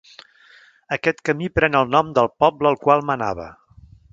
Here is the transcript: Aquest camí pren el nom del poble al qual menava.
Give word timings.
Aquest 0.95 1.21
camí 1.29 1.49
pren 1.59 1.79
el 1.81 1.93
nom 1.97 2.09
del 2.19 2.33
poble 2.45 2.71
al 2.73 2.81
qual 2.87 3.05
menava. 3.11 3.47